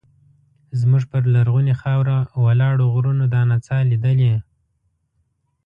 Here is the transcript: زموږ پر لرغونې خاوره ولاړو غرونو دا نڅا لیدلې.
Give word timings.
زموږ 0.79 1.03
پر 1.11 1.23
لرغونې 1.33 1.73
خاوره 1.81 2.17
ولاړو 2.43 2.85
غرونو 2.93 3.25
دا 3.33 3.41
نڅا 3.49 3.77
لیدلې. 3.91 4.33